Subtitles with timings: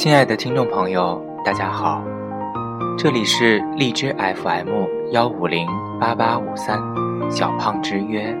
[0.00, 2.02] 亲爱的听众朋友，大家好，
[2.96, 5.68] 这里是荔枝 FM 幺五零
[6.00, 6.80] 八八五三
[7.30, 8.34] 小胖之约，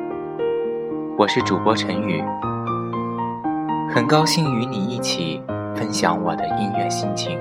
[1.18, 2.24] 我是主播陈宇，
[3.94, 5.42] 很高兴与你一起
[5.76, 7.38] 分享我的音乐心情。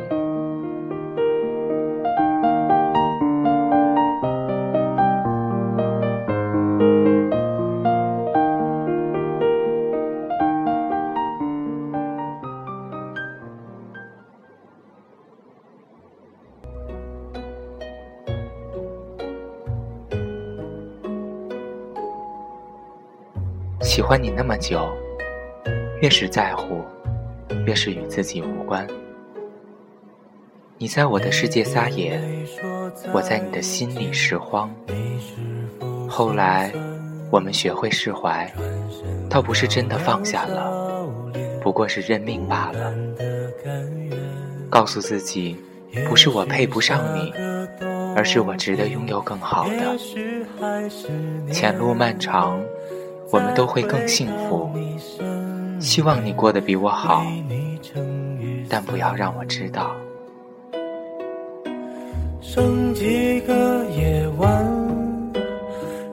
[23.90, 24.88] 喜欢你那么久，
[26.00, 26.86] 越是在乎，
[27.66, 28.86] 越是与自己无关。
[30.78, 32.22] 你在我的世界撒野，
[33.12, 34.70] 我在你的心里拾荒。
[36.08, 36.72] 后来，
[37.32, 38.48] 我们学会释怀，
[39.28, 40.72] 倒不是真的放下了，
[41.60, 42.94] 不过是认命罢了。
[44.70, 45.58] 告诉自己，
[46.08, 47.34] 不是我配不上你，
[48.16, 49.98] 而是我值得拥有更好的。
[51.52, 52.62] 前路漫长。
[53.32, 54.70] 我们都会更幸福。
[55.80, 57.24] 希望你过得比我好，
[58.68, 59.96] 但不要让我知道。
[62.42, 65.32] 剩几个夜晚，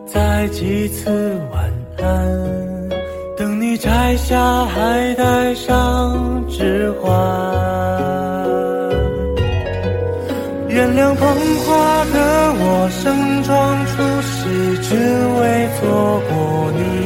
[0.06, 2.89] 再几次晚安，
[3.37, 7.11] 等你摘下还带上指环。
[10.69, 11.27] 原谅捧
[11.64, 14.44] 花的我，盛装出席，
[14.83, 14.94] 只
[15.41, 17.06] 为错过你。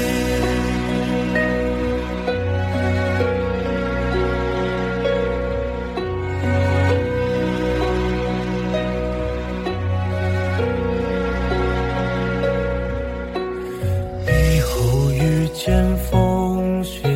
[15.63, 17.07] 见风雪，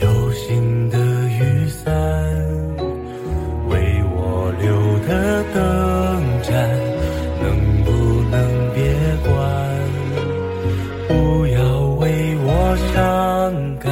[0.00, 1.92] 有心的雨伞，
[3.68, 4.70] 为我留
[5.08, 5.60] 的灯
[6.44, 6.54] 盏，
[7.42, 7.44] 能
[7.82, 7.90] 不
[8.30, 8.38] 能
[8.72, 8.78] 别
[9.26, 9.34] 关？
[11.08, 11.12] 不
[11.48, 11.58] 要
[11.96, 12.48] 为我
[12.94, 12.96] 伤
[13.80, 13.90] 感，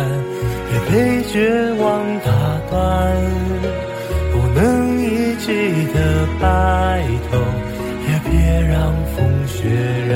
[0.71, 1.35] 别被绝
[1.83, 1.85] 望
[2.21, 2.31] 打
[2.71, 2.73] 断。
[4.31, 5.51] 不能一起
[5.93, 5.99] 的
[6.41, 7.43] 白头，
[8.07, 8.31] 也别
[8.69, 9.67] 让风雪
[10.09, 10.15] 染。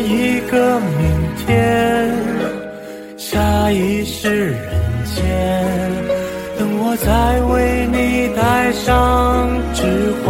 [0.00, 0.90] 一个明
[1.46, 2.10] 天，
[3.16, 4.58] 下一世人
[5.04, 5.24] 间，
[6.58, 7.08] 等我再
[7.52, 9.82] 为你戴上指
[10.24, 10.26] 环。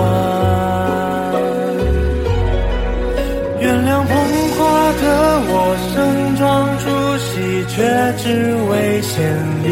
[3.60, 4.10] 原谅捧
[4.56, 4.58] 花
[5.00, 5.04] 的
[5.50, 5.52] 我，
[5.92, 5.96] 盛
[6.36, 6.44] 装
[6.78, 6.84] 出
[7.18, 7.30] 席，
[7.68, 7.76] 却
[8.16, 8.24] 只
[8.70, 9.16] 为献
[9.62, 9.66] 礼。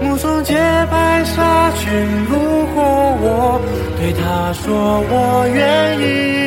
[0.00, 0.54] 目送洁
[0.90, 1.84] 白纱裙
[2.26, 2.32] 路
[2.74, 2.84] 过
[3.20, 3.60] 我，
[3.98, 4.64] 对他说
[5.10, 6.37] 我愿意。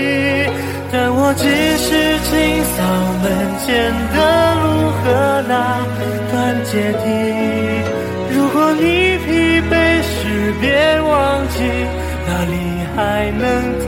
[1.33, 1.47] 但我只
[1.77, 1.87] 是
[2.27, 2.29] 清
[2.75, 2.75] 扫
[3.23, 3.25] 门
[3.63, 3.69] 前
[4.11, 4.17] 的
[4.55, 4.67] 路
[4.99, 5.01] 和
[5.47, 5.55] 那
[6.29, 7.03] 段阶梯。
[8.35, 8.83] 如果你
[9.23, 9.29] 疲
[9.71, 10.11] 惫时，
[10.59, 10.67] 别
[10.99, 11.09] 忘
[11.47, 11.55] 记
[12.27, 12.53] 哪里
[12.95, 12.99] 还
[13.39, 13.41] 能
[13.79, 13.87] 停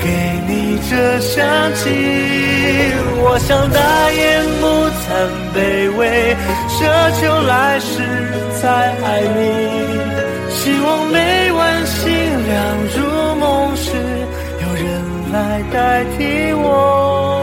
[0.00, 0.06] 给
[0.48, 1.40] 你这香
[1.74, 1.82] 气。
[3.24, 3.80] 我想大
[4.10, 4.20] 言
[4.60, 4.64] 不
[5.02, 5.04] 惭
[5.54, 5.56] 卑
[5.96, 6.36] 微，
[6.68, 6.76] 奢
[7.20, 7.90] 求来世
[8.60, 8.64] 再
[9.02, 9.40] 爱你。
[10.50, 12.00] 希望每晚星
[12.46, 12.52] 亮
[12.96, 12.98] 如
[13.36, 13.90] 梦时，
[14.60, 14.86] 有人
[15.32, 15.36] 来
[15.72, 17.41] 代替我。